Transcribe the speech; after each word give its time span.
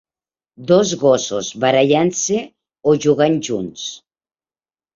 Dos 0.71 0.93
gossos 1.03 1.49
barallant-se 1.67 2.41
o 2.93 2.97
jugant 3.07 3.39
junts. 3.51 3.87